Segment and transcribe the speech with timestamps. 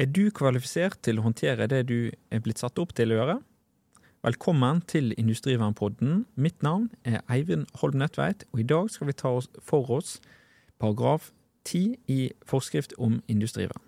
[0.00, 3.34] Er du kvalifisert til å håndtere det du er blitt satt opp til å gjøre?
[4.24, 6.22] Velkommen til Industrivernpodden.
[6.40, 10.14] Mitt navn er Eivind Holm Nødtveit, og i dag skal vi ta for oss
[10.80, 11.34] paragraf
[11.68, 12.18] 10 i
[12.48, 13.84] forskrift om industrivern.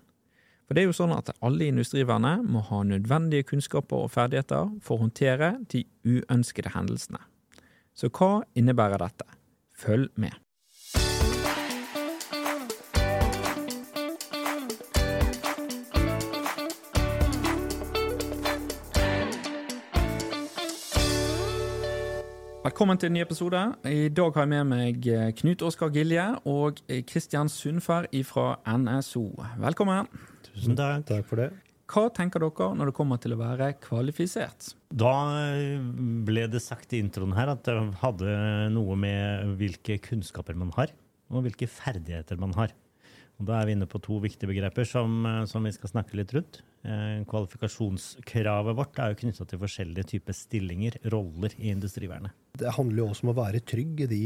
[0.67, 4.99] For det er jo sånn at alle industrivernet må ha nødvendige kunnskaper og ferdigheter for
[4.99, 7.25] å håndtere de uønskede hendelsene.
[7.97, 9.25] Så hva innebærer dette?
[9.73, 10.42] Følg med.
[22.63, 23.59] Velkommen til en ny episode.
[23.83, 26.77] I dag har jeg med meg Knut Oskar Gilje og
[27.09, 28.45] Kristian Sundfær fra
[28.79, 29.25] NSO.
[29.59, 30.07] Velkommen.
[30.45, 31.03] Tusen takk.
[31.09, 31.49] Takk for det.
[31.91, 34.69] Hva tenker dere når det kommer til å være kvalifisert?
[34.95, 35.11] Da
[36.23, 38.39] ble det sagt i introen her at det hadde
[38.71, 40.95] noe med hvilke kunnskaper man har,
[41.35, 42.71] og hvilke ferdigheter man har.
[43.41, 45.19] Og da er vi inne på to viktige begreper som,
[45.51, 46.63] som vi skal snakke litt rundt.
[46.83, 52.35] Eh, kvalifikasjonskravet vårt er jo knytta til forskjellige typer stillinger, roller, i industrivernet.
[52.59, 54.19] Det handler jo også om å være trygg i de,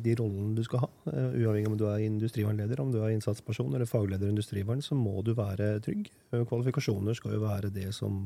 [0.00, 0.88] de rollene du skal ha.
[1.04, 4.96] Uh, uavhengig om du er industrivernleder, om du er innsatsperson eller fagleder i industrivern, så
[4.96, 6.08] må du være trygg.
[6.32, 8.24] Kvalifikasjoner skal jo være det som,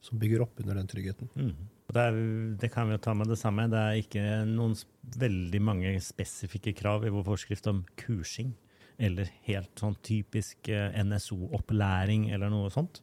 [0.00, 1.28] som bygger opp under den tryggheten.
[1.36, 1.52] Mm.
[1.92, 2.18] Det, er,
[2.64, 3.68] det, kan vi jo ta med det samme.
[3.68, 4.74] Det er ikke noen
[5.20, 8.56] veldig mange spesifikke krav i vår forskrift om kursing
[9.00, 13.02] eller helt sånn typisk eh, NSO-opplæring eller noe sånt.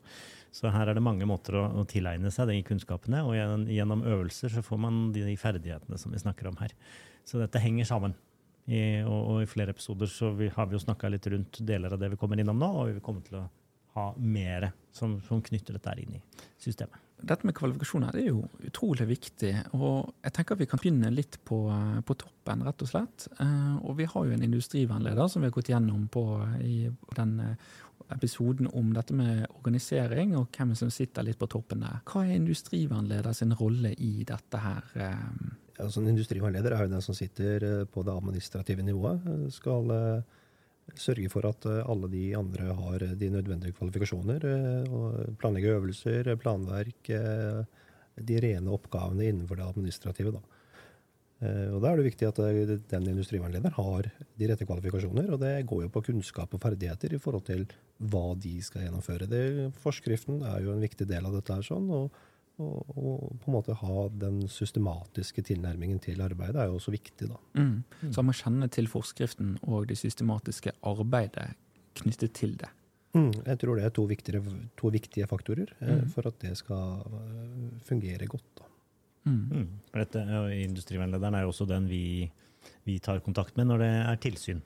[0.53, 3.35] Så her er det mange måter å, å tilegne seg de kunnskapene, og
[3.71, 6.73] gjennom øvelser så får man de, de ferdighetene som vi snakker om her.
[7.27, 8.15] Så dette henger sammen.
[8.67, 11.93] I, og, og, i flere episoder så vi, har vi jo snakka litt rundt deler
[11.95, 13.47] av det vi kommer innom nå, og vi vil komme til å
[13.95, 16.23] ha mer som, som knytter dette inn i
[16.59, 19.51] systemet dette med kvalifikasjoner det er jo utrolig viktig.
[19.77, 21.59] Og jeg tenker vi kan begynne litt på,
[22.05, 23.27] på toppen, rett og slett.
[23.41, 26.23] Eh, og vi har jo en industrivernleder som vi har gått gjennom på
[26.61, 26.77] i
[27.17, 27.73] den eh,
[28.13, 32.03] episoden om dette med organisering, og hvem som sitter litt på toppen der.
[32.07, 34.85] Hva er industrivernleder sin rolle i dette her?
[34.95, 35.25] Eh?
[35.81, 39.25] Altså, en industrivernleder er jo den som sitter på det administrative nivået.
[39.53, 39.89] Skal
[40.95, 44.45] Sørge for at eh, alle de andre har eh, de nødvendige kvalifikasjoner.
[44.47, 47.11] Eh, Planlegge øvelser, planverk,
[48.17, 50.31] de rene oppgavene innenfor det administrative.
[50.33, 50.39] Da.
[51.75, 52.39] Og Da er det viktig at
[52.89, 55.27] den industrivernlederen har de rette kvalifikasjoner.
[55.29, 57.67] Og det går jo på kunnskap og ferdigheter i forhold til
[58.01, 59.29] hva de skal gjennomføre.
[59.29, 59.43] Det,
[59.83, 61.53] forskriften er jo en viktig del av dette.
[61.53, 62.09] her sånn, og
[62.57, 67.29] og, og, på en måte ha den systematiske tilnærmingen til arbeidet er jo også viktig.
[67.29, 67.37] da.
[67.59, 68.11] Mm.
[68.13, 71.51] Så man kjenner til forskriften og det systematiske arbeidet
[72.01, 72.71] knyttet til det.
[73.17, 73.31] Mm.
[73.45, 74.41] Jeg tror det er to, viktige,
[74.77, 76.09] to viktige faktorer eh, mm.
[76.13, 78.49] for at det skal eh, fungere godt.
[78.57, 78.71] da.
[79.29, 79.43] Mm.
[79.51, 79.69] mm.
[79.93, 80.25] Dette,
[80.63, 82.29] industrivernlederen er jo også den vi,
[82.87, 84.61] vi, tar kontakt med når det er tilsyn.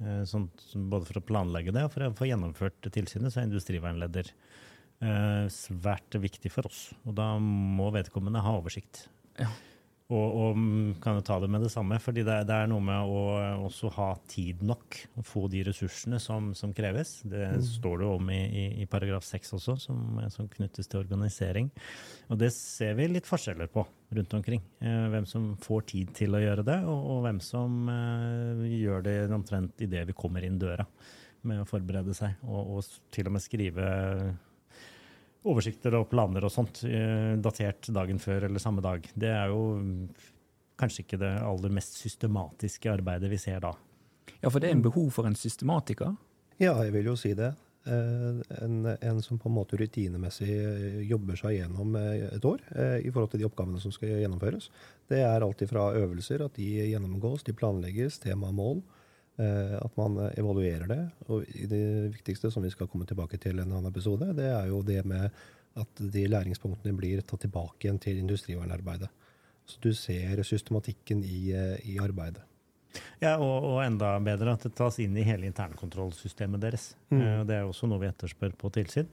[0.00, 0.50] Eh, sånn,
[0.92, 4.68] både for å planlegge det og for å få gjennomført tilsynet, så er industrivernleder Eh,
[5.00, 6.90] svært viktig for oss.
[7.08, 9.06] Og da må vedkommende ha oversikt.
[9.40, 9.48] Ja.
[10.10, 10.62] Og, og,
[11.02, 13.20] kan jo ta det med det samme, fordi det, det er noe med å
[13.68, 14.96] også ha tid nok.
[15.20, 17.20] Å få de ressursene som, som kreves.
[17.22, 17.62] Det mm.
[17.68, 21.70] står det om i, i, i paragraf 6 også, som, som, knyttes til organisering.
[22.26, 23.86] Og det ser vi litt forskjeller på
[24.18, 24.66] rundt omkring.
[24.82, 29.06] Eh, hvem som får tid til å gjøre det, og, og hvem som eh, gjør
[29.06, 30.88] det omtrent idet vi kommer inn døra
[31.46, 33.86] med å forberede seg, og, og til og med skrive
[35.48, 39.06] oversikter og planer og sånt eh, datert dagen før eller samme dag.
[39.14, 39.62] Det er jo
[40.80, 43.72] kanskje ikke det aller mest systematiske arbeidet vi ser da.
[44.40, 46.14] Ja, for det er en behov for en systematiker?
[46.60, 47.52] Ja, jeg vil jo si det.
[47.88, 50.52] Eh, en, en, som på en måte rutinemessig
[51.08, 52.64] jobber seg gjennom eh, et år
[53.00, 54.68] i forhold til de oppgavene som skal gjennomføres.
[55.08, 58.82] Det er alltid fra øvelser, at de gjennomgås, de planlegges, tema og mål.
[59.40, 61.00] Eh, at man evaluerer det.
[61.32, 61.84] Og det
[62.16, 65.30] viktigste, som vi skal komme tilbake til en annen episode, det er jo det med
[65.80, 69.08] at de læringspunktene blir tatt tilbake igjen til industrivernarbeidet.
[69.70, 72.42] Så du ser systematikken i, eh, i arbeidet.
[73.20, 76.86] Ja, og, og, enda bedre at det tas inn i hele internkontrollsystemet deres.
[77.12, 77.20] Mm.
[77.20, 79.10] Uh, det er også noe vi etterspør på tilsyn.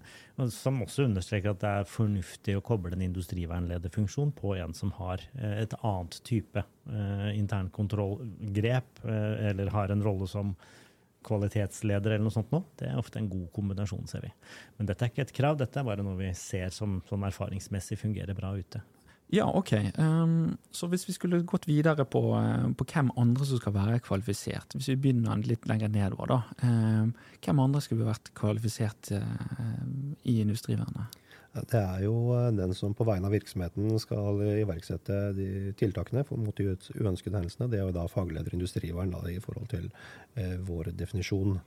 [0.53, 5.23] Som også understreker at det er fornuftig å koble en industrivernlederfunksjon på en som har
[5.37, 10.55] uh, et annet type uh, internkontrollgrep, eller har en rolle som
[11.27, 12.61] kvalitetsleder eller noe sånt nå.
[12.79, 14.31] Det er ofte en god kombinasjon, ser vi.
[14.77, 17.99] Men dette er ikke et krav, dette er bare noe vi ser som, som erfaringsmessig
[17.99, 18.83] fungerer bra ute.
[19.27, 19.73] Ja, ok.
[19.99, 23.99] Um, så hvis vi skulle gått videre på, uh, på, hvem andre som skal være
[24.05, 26.39] kvalifisert, hvis vi begynner litt lenger nedover, da.
[26.63, 27.11] Um,
[27.43, 29.63] hvem andre skulle vært kvalifisert uh,
[30.23, 31.17] i industrivernet?
[31.57, 35.47] Det er jo eh, den som på vegne av virksomheten skal iverksette de
[35.79, 37.69] tiltakene mot de uønskede hendelsene.
[37.71, 39.89] Det er jo da fagleder industrivern da, i forhold til
[40.37, 41.57] uh, vår definisjon.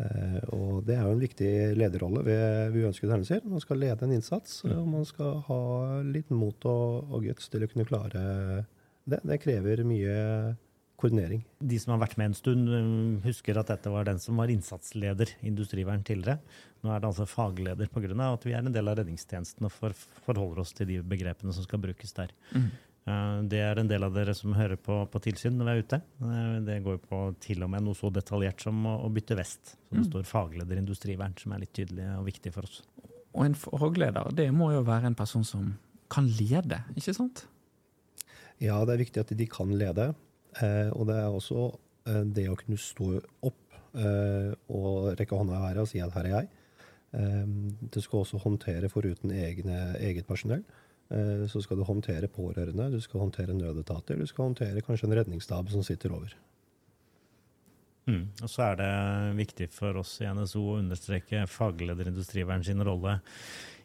[0.00, 3.44] Eh, og det er jo en viktig lederrolle ved, uønskede hendelser.
[3.48, 5.60] Man skal lede en innsats, og man skal ha
[6.06, 8.24] litt mot og, og guts til å kunne klare
[9.10, 9.20] det.
[9.26, 10.18] Det krever mye
[11.00, 11.42] koordinering.
[11.64, 14.52] De som har vært med en stund, um, husker at dette var den som var
[14.52, 16.40] innsatsleder i Industrivern tidligere.
[16.84, 18.12] Nå er det altså fagleder pga.
[18.26, 21.64] at vi er en del av redningstjenesten og for, forholder oss til de begrepene som
[21.64, 22.32] skal brukes der.
[22.52, 22.70] Mm.
[23.08, 25.84] Uh, det er en del av dere som hører på, på tilsyn når vi er
[25.84, 25.98] ute.
[26.20, 29.76] Uh, det går på til og med noe så detaljert som å, å bytte vest.
[29.76, 30.08] Så det Mm.
[30.10, 32.82] står fagleder industrivern, som er litt tydelig og viktig for oss.
[33.34, 35.72] Og en fagleder, det må jo være en person som
[36.10, 37.44] kan lede, ikke sant?
[38.60, 40.10] Ja, det er viktig at de kan lede.
[40.60, 41.68] Eh, og det er også
[42.10, 46.12] eh, det å kunne stå opp eh, og rekke hånda i været og si at
[46.18, 46.50] her er jeg.
[47.90, 50.60] Det skal også håndtere foruten egne, eget personell.
[51.10, 55.16] Eh, så skal du håndtere pårørende, du skal håndtere nødetater, du skal håndtere kanskje en
[55.18, 56.36] redningsstab som sitter over.
[58.06, 58.28] Mm.
[58.42, 58.92] Og så er det
[59.38, 63.18] viktig for oss i NSO å understreke fagleder Industrivern sin rolle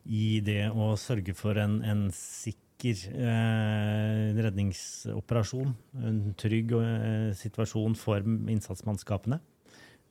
[0.06, 5.74] i det å sørge for en, en sikker eh, redningsoperasjon.
[6.06, 9.42] En trygg eh, situasjon for innsatsmannskapene.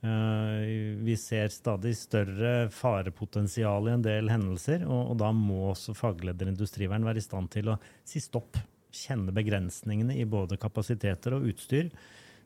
[0.05, 0.65] Eh,
[1.01, 6.51] vi ser stadig større farepotensial i en del hendelser, og, og da må også fagleder
[6.51, 8.61] Industrivern være i stand til å si stopp.
[8.95, 11.89] Kjenne begrensningene i både kapasiteter og utstyr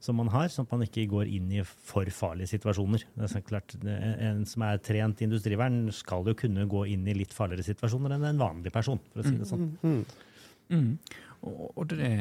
[0.00, 3.02] som man har, sånn at man ikke går inn i for farlige situasjoner.
[3.18, 7.16] Det er klart, En som er trent i industrivern, skal jo kunne gå inn i
[7.18, 9.72] litt farligere situasjoner enn en vanlig person, for å si det sånn.
[9.82, 10.94] Mm.
[11.42, 12.12] Og, og det,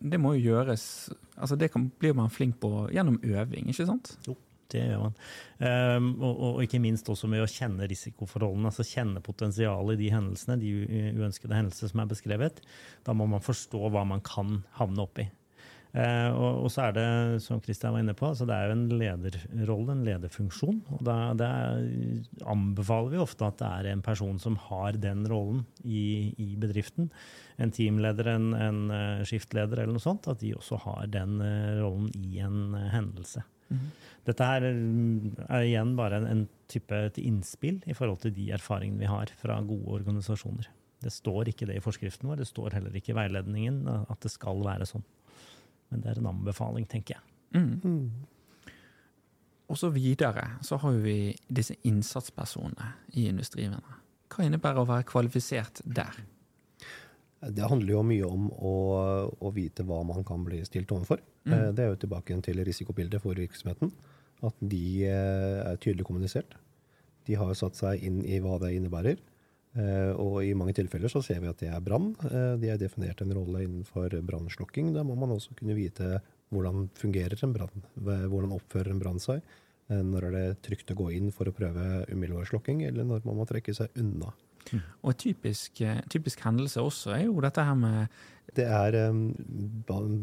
[0.00, 0.82] det må jo gjøres
[1.34, 4.16] altså Det kan, blir man flink på gjennom øving, ikke sant?
[4.68, 5.16] Det gjør man.
[5.62, 10.12] Um, og, og ikke minst også med å kjenne risikoforholdene, altså kjenne potensialet i de
[10.12, 10.74] hendelsene, de
[11.16, 12.62] uønskede hendelsene som er beskrevet.
[13.06, 15.28] Da må man forstå hva man kan havne oppi.
[15.88, 17.06] Uh, og, og så er det,
[17.40, 20.82] som Kristian var inne på, altså det er jo en lederrolle, en lederfunksjon.
[20.98, 21.82] Og da det er,
[22.52, 27.08] anbefaler vi ofte at det er en person som har den rollen i, i bedriften.
[27.56, 30.28] En teamleder, en, en eh, skiftleder eller noe sånt.
[30.28, 32.92] At de også har den eh, rollen i en eh,
[33.70, 34.04] hendelse.
[34.28, 38.50] Dette her mm, er igjen bare en, en type et innspill i forhold til de
[38.52, 40.68] erfaringene vi har fra gode organisasjoner.
[41.00, 44.32] Det står ikke det i forskriften vår, det står heller ikke i veiledningen at det
[44.34, 45.06] skal være sånn.
[45.88, 47.24] Men det er en anbefaling, tenker jeg.
[47.56, 48.10] Mm.
[49.68, 54.02] Og så videre så har vi disse innsatspersonene i industrivennene.
[54.28, 56.18] Hva innebærer å være kvalifisert der?
[57.38, 58.74] Det handler jo mye om å,
[59.30, 61.22] å vite hva man kan bli stilt overfor.
[61.48, 61.56] Mm.
[61.56, 63.92] Eh, Det er jo tilbake igjen til risikobildet for virksomheten.
[64.44, 66.54] At de eh, er tydelig kommunisert.
[67.26, 69.18] De har satt seg inn i hva det innebærer.
[69.78, 72.14] Eh, Og i mange tilfeller så ser vi at det er brann.
[72.60, 74.92] De har definert en rolle innenfor brannslukking.
[74.94, 76.20] Da må man også kunne vite
[76.52, 77.82] hvordan fungerer en brann.
[78.00, 79.42] Hvordan oppfører en brann seg.
[79.88, 83.36] Når er det trygt å gå inn for å prøve umiddelbar slukking, eller når man
[83.36, 84.32] må trekke seg unna.
[85.02, 85.80] Og en typisk,
[86.12, 88.08] typisk hendelse også er jo dette her med
[88.58, 88.96] Det er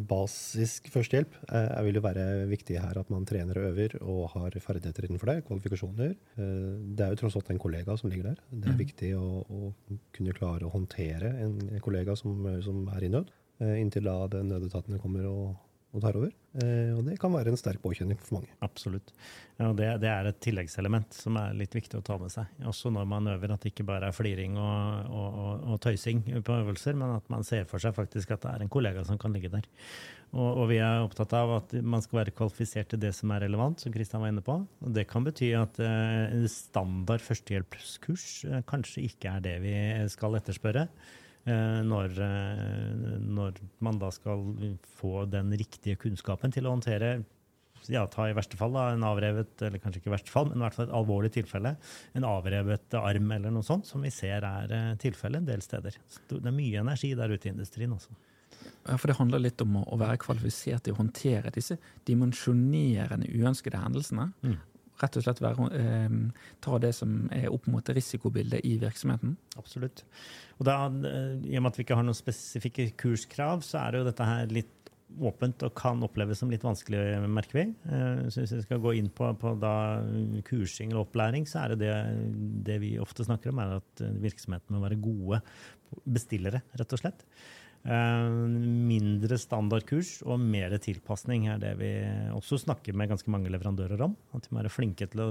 [0.09, 1.35] basisk førstehjelp.
[1.47, 5.07] Eh, er vil jo være viktig her at man trener og øver og har ferdigheter
[5.07, 5.37] innenfor det.
[5.47, 6.11] Kvalifikasjoner.
[6.35, 8.41] Eh, det er jo tross alt en kollega som ligger der.
[8.51, 8.81] Det er Mhm.
[8.83, 9.73] viktig å, å
[10.13, 13.29] kunne klare å håndtere en, kollega som, som er i nød,
[13.61, 15.55] eh, inntil da den nødetatene kommer og,
[15.95, 16.31] og tar over.
[16.59, 18.51] Eh, og det kan være en sterk påkjenning for mange.
[18.65, 19.13] Absolutt.
[19.59, 22.51] Ja, det, det er et tilleggselement som er litt viktig å ta med seg.
[22.67, 26.25] Også når man øver, at det ikke bare er fliring og, og, og, og tøysing
[26.45, 29.19] på øvelser, men at man ser for seg faktisk at det er en kollega som
[29.21, 29.67] kan ligge der.
[30.35, 33.79] Og, vi er opptatt av at man skal være kvalifisert til det som er relevant,
[33.79, 34.57] som Kristian var inne på.
[34.83, 39.77] Og det kan bety at eh, standard førstehjelpskurs eh, kanskje ikke er det vi
[40.11, 40.89] skal etterspørre.
[41.45, 44.43] Eh, Når, eh, når man da skal
[44.97, 47.17] få den riktige kunnskapen til å håndtere
[47.91, 50.57] ja, ta i verste fall da, en avrevet, eller kanskje ikke i verste fall, men
[50.57, 51.75] i hvert fall et alvorlig tilfelle,
[52.17, 55.97] en avrevet arm eller noe sånt, som vi ser er eh, tilfellet en del steder.
[56.09, 58.15] Så Det er mye energi der ute i industrien også.
[58.85, 63.81] Ja, For det handler litt om å være kvalifisert til å håndtere disse dimensjonerende uønskede
[63.81, 64.31] hendelsene.
[64.45, 64.57] Mm.
[65.01, 66.15] Rett og slett være, eh,
[66.61, 69.35] ta det som er opp mot risikobildet i virksomheten.
[69.59, 70.03] Absolutt.
[70.59, 73.91] Og da, eh, I og med at vi ikke har noen spesifikke kurskrav, så er
[73.99, 74.71] jo dette her litt
[75.21, 77.65] åpent og kan oppleves som litt vanskelig, merker vi.
[77.91, 79.53] Eh, Så hvis vi skal gå inn på, på
[80.43, 84.23] kursing eller opplæring, så er det, det det vi ofte snakker om, er at virksomheten
[84.25, 85.41] virksomhetene må være gode
[86.05, 87.25] bestillere, rett og slett.
[87.85, 88.27] Eh,
[88.89, 91.91] Mindre standardkurs og mer tilpasning er det vi
[92.33, 94.15] også snakker med ganske mange leverandører om.
[94.33, 95.27] At de må være flinke til å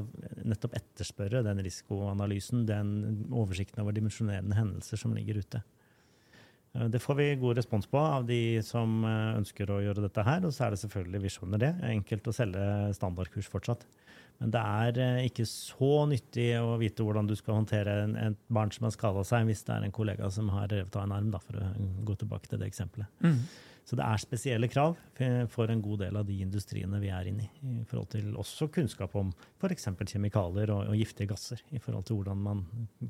[0.47, 2.93] nettopp etterspørre den risikoanalysen, den
[3.35, 5.65] oversikten over dimensjonerende hendelser som ligger ute.
[6.77, 10.23] Eh, Det får vi god respons på av de som eh, ønsker å gjøre dette
[10.23, 10.47] her.
[10.47, 13.87] Og så er det selvfølgelig, visjoner, det, enkelt å selge standardkurs fortsatt.
[14.45, 18.73] Men det er eh, ikke så nyttig å vite hvordan du skal håndtere et barn
[18.75, 21.31] som har skada seg, hvis det er en kollega som har revet av en arm,
[21.33, 21.71] da, for å
[22.05, 23.09] gå tilbake til det eksempelet.
[23.25, 23.39] Mm.
[23.85, 24.95] Så det er spesielle krav
[25.53, 27.49] for en god del av de industriene vi er inne i.
[27.83, 29.91] I forhold til også kunnskap om f.eks.
[30.09, 31.61] kjemikalier og, og, giftige gasser.
[31.69, 32.63] I forhold til hvordan man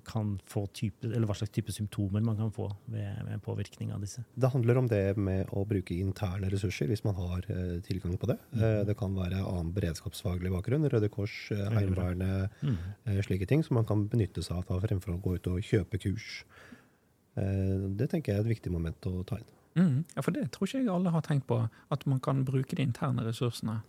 [0.09, 4.02] kan få type, eller hva slags type symptomer man kan få ved, ved, påvirkning av
[4.02, 4.25] disse.
[4.35, 8.33] Det handler om det med å bruke interne ressurser hvis man har eh, tilgang på
[8.33, 8.40] det.
[8.52, 8.61] Mm.
[8.61, 12.78] Eh, det kan være annen beredskapsfaglig bakgrunn, Røde Kors, eh, Heimevernet, mm.
[13.04, 16.02] Eh, slike ting som man kan benytte seg av fremfor å gå ut og kjøpe
[16.02, 16.43] kurs.
[17.38, 19.52] Eh, det tenker jeg er et viktig moment å ta inn.
[19.75, 21.59] Mm, ja, for det tror ikke jeg alle har tenkt på,
[21.95, 23.81] at man kan bruke de interne ressursene.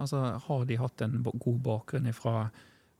[0.00, 2.50] Altså, Har de hatt en god bakgrunn fra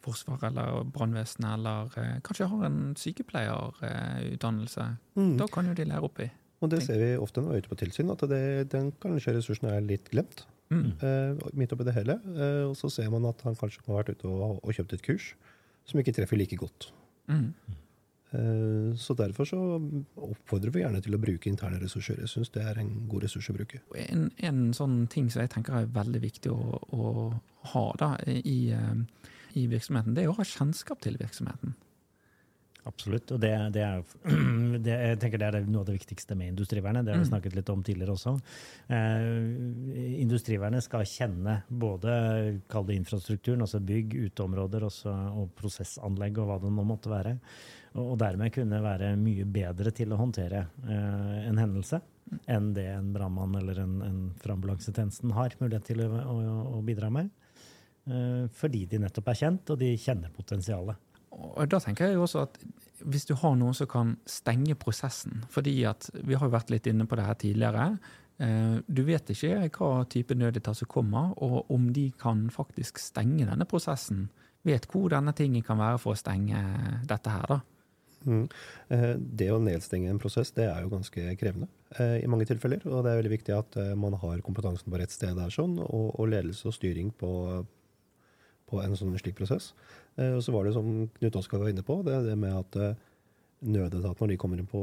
[0.03, 5.37] Forsvaret eller brannvesenet, eller eh, kanskje har en sykepleierutdannelse, eh, mm.
[5.39, 6.27] da kan jo de lære opp i.
[6.63, 9.37] Og det ser vi ofte når vi er ute på tilsyn, at det, den kanskje
[9.37, 10.45] ressursen er litt glemt.
[10.73, 10.93] Mm.
[11.05, 12.19] Eh, midt oppi det hele.
[12.35, 15.07] Eh, og så ser man at han kanskje har vært ute og, og kjøpt et
[15.07, 15.33] kurs
[15.89, 16.91] som ikke treffer like godt.
[17.31, 17.51] Mm.
[18.33, 19.61] Eh, så Derfor så
[20.17, 22.23] oppfordrer vi gjerne til å bruke interne ressurser.
[22.23, 23.83] Jeg syns det er en god ressurs å bruke.
[23.99, 27.13] En, en, sånn ting som jeg tenker er veldig viktig å, å
[27.75, 31.77] ha da, i, i, virksomheten, det er å ha kjennskap til virksomheten.
[32.89, 33.31] Absolutt.
[33.31, 34.01] og det, det er,
[34.85, 37.07] det, jeg tenker det er noe av det viktigste med industrivernet.
[37.07, 37.31] Det har vi mm.
[37.31, 38.33] snakket litt om tidligere også.
[38.97, 42.17] Eh, industrivernet skal kjenne både
[42.73, 47.37] kall det infrastrukturen, altså bygg, uteområder også, og prosessanlegg og hva det nå måtte være
[48.01, 52.01] og dermed kunne være mye bedre til å håndtere eh, en hendelse
[52.49, 56.37] enn det en brannmann eller en, en fra ambulansetjenesten har mulighet til å, å,
[56.79, 57.29] å bidra med.
[58.09, 61.12] Eh, fordi de nettopp er kjent, og de kjenner potensialet.
[61.33, 62.59] Og da tenker jeg jo også at
[63.03, 66.87] Hvis du har noen som kan stenge prosessen fordi at Vi har jo vært litt
[66.91, 67.87] inne på det her tidligere.
[68.43, 73.47] Eh, du vet ikke hva type nødetat som kommer, og om de kan faktisk stenge
[73.47, 74.29] denne prosessen.
[74.67, 76.63] Vet hvor denne tingen kan være for å stenge
[77.09, 77.47] dette her.
[77.51, 77.61] da.
[78.23, 78.47] Mm.
[78.95, 81.67] Eh, det å nedstenge en prosess det er jo ganske krevende
[81.99, 82.83] eh, i mange tilfeller.
[82.89, 86.13] Og det er veldig viktig at man har kompetansen på rett sted der sånn, og,
[86.19, 87.33] og ledelse og styring på,
[88.73, 89.71] på, en sånn slik prosess.
[90.17, 92.99] Og så var det som Knut Oskar var inne på, det, det med at
[93.63, 94.81] nødetatene når de kommer inn på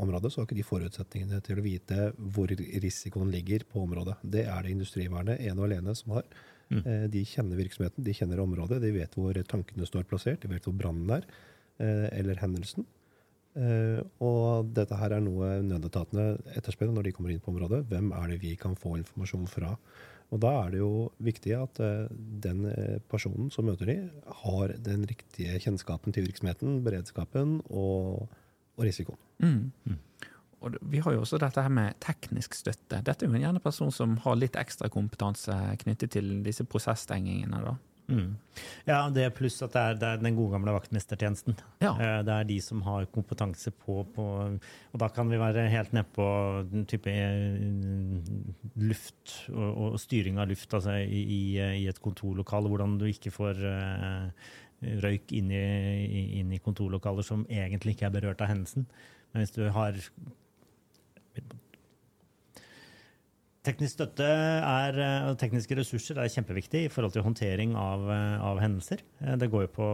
[0.00, 2.06] området, så har ikke de forutsetningene til å vite
[2.36, 4.20] hvor risikoen ligger på området.
[4.22, 6.28] Det er det Industrivernet ene og alene som har.
[6.70, 6.84] Mm.
[7.10, 10.78] De kjenner virksomheten, de kjenner området, de vet hvor tankene står plassert, de vet hvor
[10.78, 11.26] brannen er.
[11.80, 12.84] Eh, eller hendelsen.
[13.56, 17.86] Eh, og dette her er noe nødetatene etterspør når de kommer inn på området.
[17.88, 19.74] Hvem er det vi kan få informasjon fra?
[20.30, 22.10] Og da er det jo viktig at eh,
[22.44, 22.66] den
[23.10, 23.96] personen som møter de,
[24.44, 28.28] har den riktige kjennskapen til virksomheten, beredskapen og,
[28.78, 29.18] og risikoen.
[29.42, 29.72] Mm.
[29.90, 29.98] Mm.
[30.60, 33.00] Og vi har jo også dette her med teknisk støtte.
[33.00, 37.62] Dette er jo en gjerne person som har litt ekstra kompetanse knyttet til disse prosessstengingene.
[37.64, 37.76] da.
[38.10, 38.30] Mm.
[38.88, 41.56] Ja, det er pluss at det er, det er, den gode gamle vaktmestertjenesten.
[41.82, 41.92] Ja.
[41.94, 44.26] Eh, det er de som har kompetanse på, på,
[44.92, 46.26] Og da kan vi være helt nede på
[46.70, 47.60] den type eh,
[48.82, 51.22] luft og, og, styring av luft altså i,
[51.60, 52.68] i, et kontorlokale.
[52.72, 54.50] Hvordan du ikke får uh,
[55.04, 55.64] røyk inn i,
[56.40, 58.86] inn i kontorlokaler som egentlig ikke er berørt av hendelsen.
[59.30, 59.98] Men hvis du har
[63.60, 68.40] Teknisk støtte er, eh, og tekniske ressurser er kjempeviktig i forhold til håndtering av, eh,
[68.40, 69.02] av, hendelser.
[69.20, 69.88] Eh, det går jo på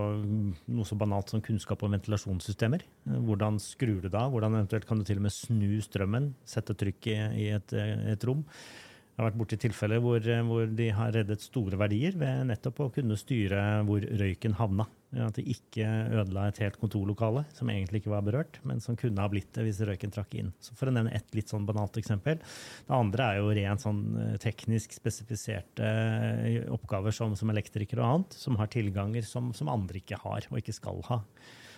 [0.69, 2.85] noe så banalt som kunnskap om ventilasjonssystemer.
[3.27, 4.29] Hvordan skrur du da?
[4.31, 8.25] Hvordan eventuelt kan du til og med snu strømmen, sette trykk i, i et, et
[8.25, 8.45] rom?
[8.47, 12.91] Jeg har vært borti tilfeller hvor, hvor, de har reddet store verdier ved nettopp å
[12.93, 14.87] kunne styre hvor røyken havna.
[15.15, 15.87] At de ikke
[16.19, 19.63] ødela et helt kontorlokale, som egentlig ikke var berørt, men som kunne ha blitt det
[19.65, 20.51] hvis røyken trakk inn.
[20.61, 22.41] Så For å nevne ett litt sånn banalt eksempel.
[22.89, 28.09] Det andre er jo rent sånn eh, teknisk spesifiserte eh, oppgaver som, som elektriker og
[28.09, 31.23] annet, som har tilganger som, som andre ikke har og ikke skal ha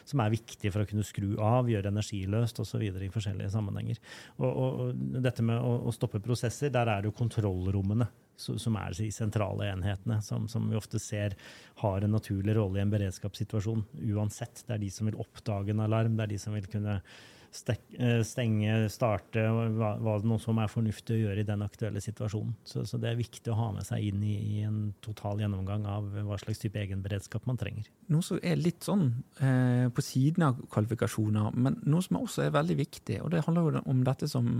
[0.09, 2.81] som er viktig for å kunne skru av, gjøre energiløst osv.
[2.81, 3.99] i forskjellige sammenhenger.
[4.39, 8.09] Og, og, og dette med å, å, stoppe prosesser, der er det jo kontrollrommene
[8.39, 11.37] som er de sentrale enhetene, som, som, vi ofte ser
[11.83, 14.65] har en naturlig rolle i en beredskapssituasjon uansett.
[14.67, 17.01] Det er de som vil oppdage en alarm, det er de som vil kunne
[17.49, 22.01] Eh, stenge, starte, hva, hva det noe som er fornuftig å gjøre i den aktuelle
[22.05, 22.53] situasjonen.
[22.63, 25.87] Så, så det er viktig å ha med seg inn i, i, en total gjennomgang
[25.89, 27.89] av hva slags type egenberedskap man trenger.
[28.13, 29.09] Noe som er litt sånn
[29.41, 33.81] eh, på siden av kvalifikasjoner, men noe som også er veldig viktig, og det handler
[33.81, 34.53] jo om dette, som,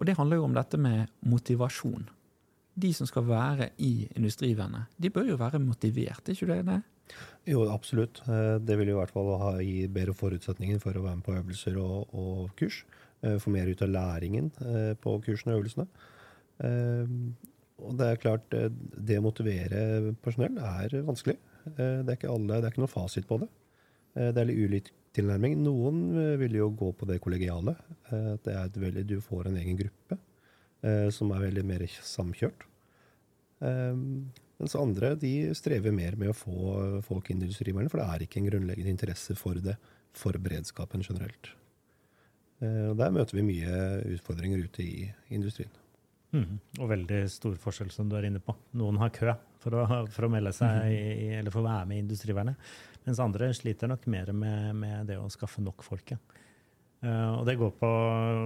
[0.00, 2.08] det handler jo om dette med motivasjon.
[2.74, 6.64] De som skal være i Industrivennet, de bør jo være motivert, ikke det?
[6.66, 6.80] det?
[7.46, 8.22] Jo, absolutt.
[8.26, 11.78] Eh, det vil i hvert fall gi bedre forutsetninger for å være med på øvelser
[11.80, 12.82] og, og kurs.
[13.22, 15.88] Eh, få mer ut av læringen eh, på kursene og øvelsene.
[17.84, 21.34] Og det er klart, det å motivere personell er vanskelig.
[21.64, 23.48] Det er ikke alle, det er ikke noe fasit på det.
[24.14, 25.56] Det er litt ulik tilnærming.
[25.64, 26.04] Noen
[26.38, 27.74] vil jo gå på det kollegiale.
[28.06, 30.20] Det er et veldig, du får en egen gruppe
[31.14, 32.66] som er veldig mer samkjørt.
[33.64, 33.96] Eh,
[34.60, 38.24] mens andre de strever mer med å få folk inn i industrivernet, for det er
[38.26, 39.76] ikke en grunnleggende interesse for det
[40.14, 41.50] for beredskapen generelt.
[42.62, 43.80] Eh, og Der møter vi mye
[44.14, 45.72] utfordringer ute i industrien.
[46.34, 48.56] Mm, Og veldig stor forskjell, som du er inne på.
[48.74, 52.00] Noen har kø for å, for å melde seg i, eller for å være med
[52.00, 52.72] i Industrivernet,
[53.06, 56.10] mens andre sliter nok mer med, med det å skaffe nok folk.
[56.10, 56.18] Ja.
[57.04, 57.90] Eh, og det går på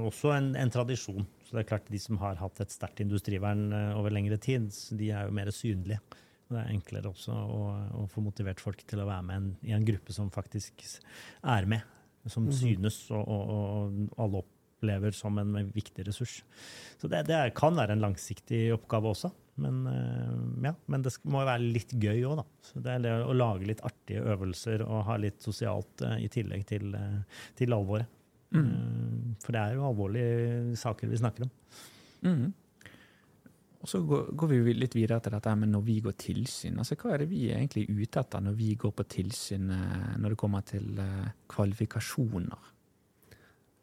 [0.09, 1.27] også en, en, tradisjon.
[1.47, 4.69] Så det er klart De som har hatt et sterkt industrivern uh, over lengre tid,
[4.99, 6.01] de er jo mer synlige.
[6.49, 7.63] Det er enklere også å,
[8.03, 11.69] å få motivert folk til å være med en, i en gruppe som faktisk er
[11.69, 11.85] med.
[12.27, 12.61] Som mm -hmm.
[12.61, 16.43] synes, og, og, og alle opplever som en viktig ressurs.
[17.01, 19.31] Så det, det kan være en langsiktig oppgave også.
[19.59, 22.45] Men, eh, ja, men det må være litt gøy òg, da.
[22.63, 26.29] Så det er det å lage litt artige øvelser og ha litt sosialt uh, i
[26.29, 27.23] tillegg til, uh,
[27.59, 28.18] til alvoret.
[28.55, 28.63] Mm.
[28.63, 31.53] Uh, for det er jo alvorlige saker vi snakker om.
[32.27, 32.47] Mm.
[33.79, 36.81] Og Så går, går, vi litt videre til dette med når vi går tilsyn.
[36.83, 40.35] Altså, Hva er det vi er egentlig ute etter når vi går på tilsyn når
[40.35, 40.99] det kommer til
[41.53, 42.75] kvalifikasjoner?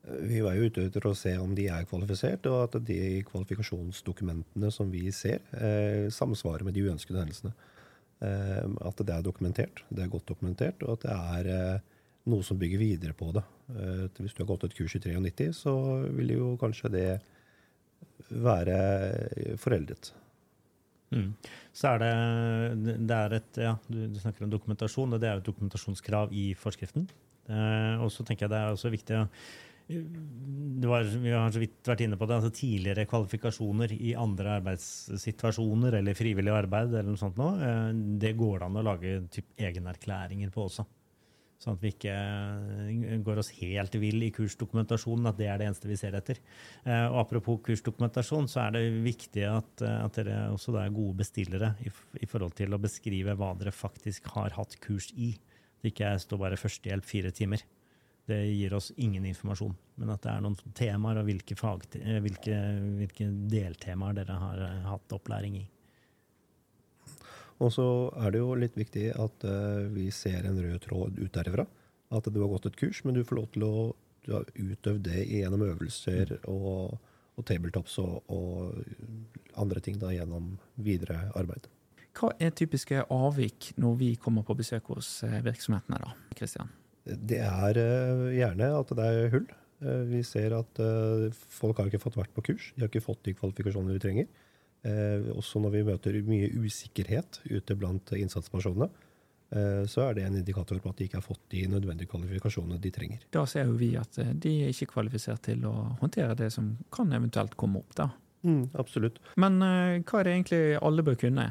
[0.05, 4.69] Vi var jo ute etter å se om de er kvalifisert, og at de kvalifikasjonsdokumentene
[4.74, 7.53] som vi ser, eh, samsvarer med de uønskede hendelsene.
[8.22, 11.79] Eh, at det er dokumentert, det er godt dokumentert, og at det er eh,
[12.32, 13.44] noe som bygger videre på det.
[13.75, 15.74] Eh, hvis du har gått et kurs i 93, så
[16.15, 17.10] vil jo kanskje det
[18.29, 18.77] være
[19.62, 20.13] foreldet.
[21.13, 21.29] Mm.
[21.75, 25.39] Så er det, det er et, ja, du, du, snakker om dokumentasjon, og det er
[25.39, 27.05] et dokumentasjonskrav i forskriften.
[27.46, 29.29] Eh, og så tenker jeg det er også viktig å
[29.88, 36.00] var, vi har så vidt vært inne på det, altså tidligere kvalifikasjoner i andre arbeidssituasjoner
[36.00, 37.91] eller frivillig arbeid, eller noe sånt nå, eh,
[38.22, 40.88] det går det an å lage typ egenerklæringer på også.
[41.65, 45.69] Sånn at vi ikke eh, går oss helt vill i kursdokumentasjonen, at det er det
[45.72, 46.41] eneste vi ser etter.
[46.86, 51.73] Eh, og Apropos kursdokumentasjon, så er det viktig at, at dere også er gode bestillere
[51.82, 51.89] i,
[52.21, 55.34] i, forhold til å beskrive hva dere faktisk har hatt kurs i.
[55.82, 57.65] Det ikke står bare førstehjelp fire timer
[58.25, 59.75] det gir oss ingen informasjon.
[60.01, 62.58] Men at det er noen temaer, og hvilke, fag, eh, hvilke,
[62.99, 65.65] hvilke deltemaer dere har eh, hatt opplæring i.
[67.63, 67.88] Og så
[68.20, 71.68] er det jo litt viktig at uh, vi ser en rød tråd ut derifra.
[72.15, 73.76] At du har gått et kurs, men du får lov til å
[74.26, 76.96] du har utøvd det gjennom øvelser og,
[77.38, 78.80] og tabletops og, og,
[79.62, 81.68] andre ting da gjennom videre arbeid.
[82.18, 86.74] Hva er typiske avvik når vi kommer på besøk hos virksomhetene, da, Kristian?
[87.06, 89.46] Det er uh, gjerne at det er hull.
[89.84, 92.72] Eh, vi ser at eh, folk har ikke fått vært på kurs.
[92.76, 94.30] De har ikke fått de kvalifikasjonene de trenger.
[95.34, 98.89] Også når vi møter mye usikkerhet ute blant innsatspersonene,
[99.89, 102.91] så er det en indikator på at de ikke har fått de nødvendige kvalifikasjonene de
[102.93, 103.24] trenger.
[103.34, 107.13] Da ser jo vi at de er ikke kvalifisert til å håndtere det som kan
[107.17, 107.93] eventuelt komme opp.
[107.98, 108.10] da.
[108.45, 109.21] Mm, absolutt.
[109.41, 111.48] Men hva er det egentlig alle bør kunne?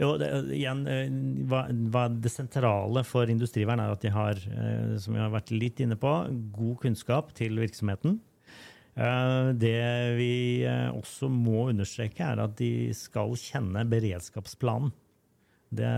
[0.00, 1.10] Jo, det, igjen, eh,
[1.48, 5.52] hva, hva, det sentrale for industrivern er at de har, eh, som vi har vært
[5.54, 6.12] litt inne på,
[6.56, 8.18] god kunnskap til virksomheten.
[8.94, 9.78] Eh, det
[10.18, 10.34] vi
[10.94, 14.94] også må understreke, er at de skal kjenne beredskapsplanen.
[15.74, 15.90] Det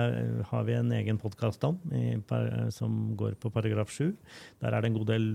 [0.48, 1.78] har vi en egen podkast om,
[2.72, 4.14] som går på paragraf 7.
[4.62, 5.26] Der er det en god del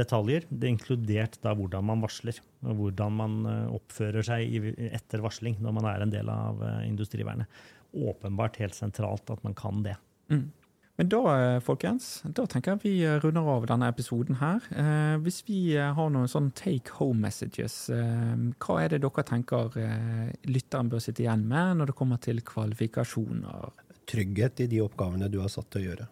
[0.00, 0.44] detaljer.
[0.50, 2.40] Det er inkludert da hvordan man varsler.
[2.66, 6.84] Og hvordan man eh, oppfører seg etter varsling når man er en del av eh,
[6.90, 7.48] industrivernet.
[7.96, 9.96] Åpenbart helt sentralt at man kan det.
[10.32, 10.48] Mm.
[10.96, 14.64] Men da, eh, folkens, da tenker jeg vi runder av denne episoden her.
[14.72, 19.76] Eh, hvis vi har noen sånn take home messages, eh, hva er det dere tenker
[19.76, 23.72] eh, lytteren bør sitte igjen med når det kommer til kvalifikasjoner?
[24.08, 26.08] Trygghet i de oppgavene du har satt til å gjøre.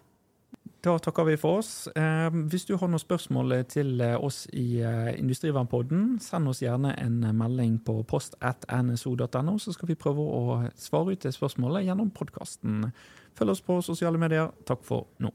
[0.84, 1.86] Da takker vi for oss.
[1.96, 6.92] Eh, hvis du har noen spørsmål til eh, oss i eh, Industrivernpodden, send oss gjerne
[7.00, 12.90] en melding på post.nso.no, så skal vi prøve å svare ut det spørsmålet gjennom podkasten.
[13.34, 14.52] Følg oss på sosiale medier.
[14.66, 15.32] Takk for nå.